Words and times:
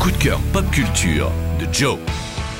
coup 0.00 0.10
de 0.10 0.16
cœur 0.16 0.40
pop 0.52 0.64
culture 0.70 1.30
de 1.60 1.66
Joe. 1.72 1.98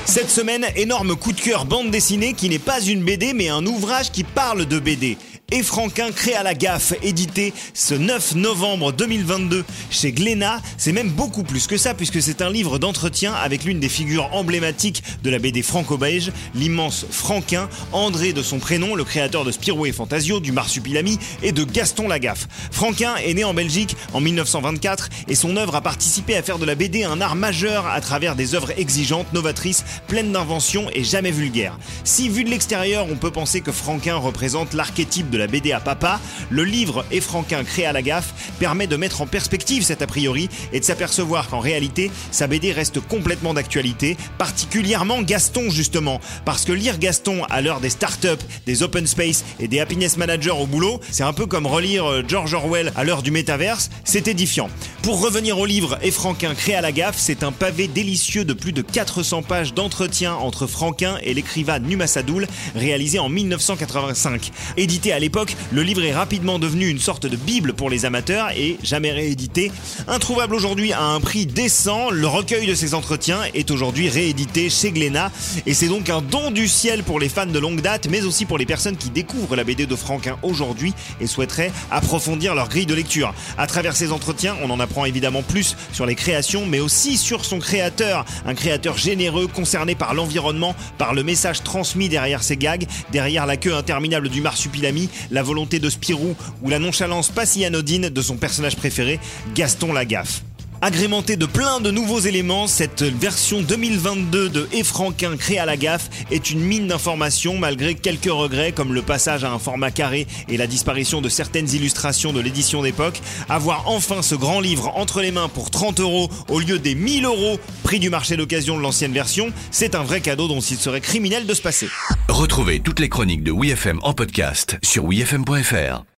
Cette 0.05 0.29
semaine, 0.29 0.65
énorme 0.75 1.15
coup 1.15 1.31
de 1.31 1.39
cœur 1.39 1.65
bande 1.65 1.89
dessinée 1.89 2.33
qui 2.33 2.49
n'est 2.49 2.59
pas 2.59 2.81
une 2.81 3.03
BD 3.03 3.33
mais 3.33 3.49
un 3.49 3.65
ouvrage 3.65 4.11
qui 4.11 4.23
parle 4.23 4.65
de 4.65 4.79
BD 4.79 5.17
et 5.51 5.61
Franquin 5.61 6.11
crée 6.11 6.33
à 6.33 6.43
la 6.43 6.53
gaffe, 6.53 6.93
édité 7.03 7.53
ce 7.73 7.93
9 7.93 8.35
novembre 8.35 8.91
2022 8.91 9.63
chez 9.91 10.11
Glénat. 10.11 10.59
C'est 10.77 10.91
même 10.91 11.09
beaucoup 11.09 11.43
plus 11.43 11.67
que 11.67 11.77
ça 11.77 11.93
puisque 11.93 12.21
c'est 12.21 12.41
un 12.41 12.49
livre 12.49 12.79
d'entretien 12.79 13.33
avec 13.33 13.63
l'une 13.63 13.79
des 13.79 13.89
figures 13.89 14.29
emblématiques 14.33 15.03
de 15.23 15.29
la 15.29 15.37
BD 15.37 15.61
franco-belge, 15.61 16.31
l'immense 16.55 17.05
Franquin, 17.09 17.69
André 17.91 18.33
de 18.33 18.41
son 18.41 18.59
prénom, 18.59 18.95
le 18.95 19.03
créateur 19.03 19.45
de 19.45 19.51
Spirou 19.51 19.85
et 19.85 19.91
Fantasio, 19.91 20.39
du 20.39 20.51
Marsupilami 20.51 21.19
et 21.43 21.51
de 21.51 21.63
Gaston 21.63 22.07
Lagaffe. 22.07 22.47
Franquin 22.71 23.15
est 23.17 23.33
né 23.33 23.43
en 23.43 23.53
Belgique 23.53 23.95
en 24.13 24.21
1924 24.21 25.09
et 25.27 25.35
son 25.35 25.57
œuvre 25.57 25.75
a 25.75 25.81
participé 25.81 26.35
à 26.35 26.43
faire 26.43 26.59
de 26.59 26.65
la 26.65 26.75
BD 26.75 27.03
un 27.03 27.21
art 27.21 27.35
majeur 27.35 27.85
à 27.87 28.01
travers 28.01 28.35
des 28.35 28.55
œuvres 28.55 28.71
exigeantes, 28.79 29.31
novatrices, 29.33 29.85
pleines 30.07 30.31
d'inventions 30.31 30.87
et 30.93 31.03
jamais 31.03 31.31
vulgaires. 31.31 31.77
Si 32.03 32.29
vu 32.29 32.43
de 32.43 32.49
l'extérieur 32.49 33.05
on 33.09 33.15
peut 33.15 33.31
penser 33.31 33.61
que 33.61 33.71
Franquin 33.71 34.15
représente 34.15 34.73
l'archétype 34.73 35.29
de 35.29 35.34
de 35.35 35.39
la 35.39 35.47
BD 35.47 35.73
à 35.73 35.81
papa, 35.81 36.21
le 36.49 36.63
livre 36.63 37.05
Franquin 37.19 37.65
créé 37.65 37.85
à 37.85 37.91
la 37.91 38.01
gaffe 38.01 38.33
permet 38.57 38.87
de 38.87 38.95
mettre 38.95 39.21
en 39.21 39.27
perspective 39.27 39.83
cet 39.83 40.01
a 40.01 40.07
priori 40.07 40.47
et 40.71 40.79
de 40.79 40.85
s'apercevoir 40.85 41.49
qu'en 41.49 41.59
réalité, 41.59 42.09
sa 42.31 42.47
BD 42.47 42.71
reste 42.71 43.01
complètement 43.01 43.53
d'actualité, 43.53 44.15
particulièrement 44.37 45.21
Gaston 45.21 45.69
justement, 45.69 46.21
parce 46.45 46.63
que 46.63 46.71
lire 46.71 46.99
Gaston 46.99 47.43
à 47.49 47.61
l'heure 47.61 47.81
des 47.81 47.89
startups, 47.89 48.45
des 48.65 48.81
open 48.81 49.05
space 49.07 49.43
et 49.59 49.67
des 49.67 49.81
happiness 49.81 50.15
managers 50.15 50.51
au 50.51 50.67
boulot, 50.67 51.01
c'est 51.11 51.23
un 51.23 51.33
peu 51.33 51.47
comme 51.47 51.67
relire 51.67 52.05
euh, 52.05 52.23
George 52.25 52.53
Orwell 52.53 52.93
à 52.95 53.03
l'heure 53.03 53.21
du 53.21 53.31
métaverse, 53.31 53.89
c'est 54.05 54.29
édifiant. 54.29 54.69
Pour 55.05 55.21
revenir 55.21 55.59
au 55.59 55.67
livre 55.67 55.99
Franquin 56.11 56.55
créé 56.55 56.73
à 56.73 56.81
la 56.81 56.91
gaffe, 56.91 57.17
c'est 57.19 57.43
un 57.43 57.51
pavé 57.51 57.87
délicieux 57.87 58.43
de 58.43 58.53
plus 58.53 58.71
de 58.71 58.81
400 58.81 59.43
pages 59.43 59.75
d'entretien 59.75 60.33
entre 60.33 60.65
Franquin 60.65 61.19
et 61.21 61.35
l'écrivain 61.35 61.77
Numa 61.77 62.07
Sadoul, 62.07 62.47
réalisé 62.73 63.19
en 63.19 63.29
1985. 63.29 64.51
Édité 64.77 65.13
à 65.13 65.19
l'époque, 65.19 65.55
le 65.71 65.83
livre 65.83 66.03
est 66.03 66.11
rapidement 66.11 66.57
devenu 66.57 66.87
une 66.87 66.97
sorte 66.97 67.27
de 67.27 67.35
bible 67.35 67.73
pour 67.73 67.91
les 67.91 68.05
amateurs 68.05 68.49
et 68.57 68.77
jamais 68.81 69.11
réédité. 69.11 69.71
Introuvable 70.07 70.55
aujourd'hui 70.55 70.91
à 70.91 71.03
un 71.03 71.19
prix 71.19 71.45
décent, 71.45 72.09
le 72.09 72.25
recueil 72.25 72.65
de 72.65 72.73
ces 72.73 72.95
entretiens 72.95 73.41
est 73.53 73.69
aujourd'hui 73.69 74.09
réédité 74.09 74.71
chez 74.71 74.89
Glénat 74.89 75.31
et 75.67 75.75
c'est 75.75 75.87
donc 75.87 76.09
un 76.09 76.23
don 76.23 76.49
du 76.49 76.67
ciel 76.67 77.03
pour 77.03 77.19
les 77.19 77.29
fans 77.29 77.45
de 77.45 77.59
longue 77.59 77.81
date 77.81 78.07
mais 78.09 78.23
aussi 78.23 78.45
pour 78.45 78.57
les 78.57 78.65
personnes 78.65 78.97
qui 78.97 79.11
découvrent 79.11 79.55
la 79.55 79.65
BD 79.65 79.85
de 79.85 79.95
Franquin 79.95 80.37
aujourd'hui 80.41 80.95
et 81.21 81.27
souhaiteraient 81.27 81.71
approfondir 81.91 82.55
leur 82.55 82.69
grille 82.69 82.87
de 82.87 82.95
lecture. 82.95 83.35
À 83.59 83.67
travers 83.67 83.95
ces 83.95 84.11
entretiens, 84.11 84.55
on 84.63 84.71
en 84.71 84.79
apprend 84.79 84.94
évidemment 85.03 85.43
plus 85.43 85.75
sur 85.91 86.05
les 86.05 86.15
créations 86.15 86.65
mais 86.65 86.79
aussi 86.79 87.17
sur 87.17 87.43
son 87.43 87.59
créateur, 87.59 88.23
un 88.45 88.53
créateur 88.53 88.97
généreux 88.97 89.47
concerné 89.47 89.95
par 89.95 90.13
l'environnement, 90.13 90.75
par 90.97 91.13
le 91.13 91.23
message 91.23 91.63
transmis 91.63 92.07
derrière 92.07 92.43
ses 92.43 92.55
gags, 92.55 92.87
derrière 93.11 93.45
la 93.45 93.57
queue 93.57 93.75
interminable 93.75 94.29
du 94.29 94.39
marsupilami 94.39 95.09
la 95.31 95.43
volonté 95.43 95.79
de 95.79 95.89
Spirou 95.89 96.35
ou 96.61 96.69
la 96.69 96.79
nonchalance 96.79 97.29
pas 97.29 97.45
si 97.45 97.65
anodine 97.65 98.09
de 98.09 98.21
son 98.21 98.37
personnage 98.37 98.75
préféré, 98.75 99.19
Gaston 99.53 99.91
Lagaffe. 99.91 100.43
Agrémenté 100.81 101.35
de 101.35 101.45
plein 101.45 101.79
de 101.79 101.89
nouveaux 101.89 102.19
éléments, 102.19 102.67
cette 102.67 103.01
version 103.01 103.61
2022 103.61 104.49
de 104.49 104.67
Efranquin 104.71 105.35
créé 105.37 105.57
à 105.57 105.65
la 105.65 105.77
gaffe 105.77 106.09
est 106.31 106.51
une 106.51 106.59
mine 106.59 106.87
d'informations 106.87 107.57
malgré 107.57 107.95
quelques 107.95 108.31
regrets 108.31 108.71
comme 108.71 108.93
le 108.93 109.01
passage 109.01 109.43
à 109.43 109.51
un 109.51 109.59
format 109.59 109.91
carré 109.91 110.27
et 110.47 110.57
la 110.57 110.67
disparition 110.67 111.21
de 111.21 111.29
certaines 111.29 111.69
illustrations 111.69 112.33
de 112.33 112.39
l'édition 112.39 112.83
d'époque. 112.83 113.19
Avoir 113.49 113.87
enfin 113.89 114.21
ce 114.21 114.35
grand 114.35 114.59
livre 114.59 114.91
entre 114.95 115.21
les 115.21 115.31
mains 115.31 115.49
pour 115.49 115.71
30 115.71 115.99
euros 115.99 116.29
au 116.49 116.59
lieu 116.59 116.77
des 116.77 116.95
1000 116.95 117.25
euros 117.25 117.59
prix 117.83 117.99
du 117.99 118.09
marché 118.09 118.37
d'occasion 118.37 118.77
de 118.77 118.81
l'ancienne 118.81 119.13
version, 119.13 119.51
c'est 119.71 119.95
un 119.95 120.03
vrai 120.03 120.21
cadeau 120.21 120.47
dont 120.47 120.61
il 120.61 120.77
serait 120.77 121.01
criminel 121.01 121.45
de 121.45 121.53
se 121.53 121.61
passer. 121.61 121.87
Retrouvez 122.29 122.79
toutes 122.79 122.99
les 122.99 123.09
chroniques 123.09 123.43
de 123.43 123.51
WeFM 123.51 123.99
en 124.03 124.13
podcast 124.13 124.77
sur 124.83 125.05
wefm.fr. 125.05 126.05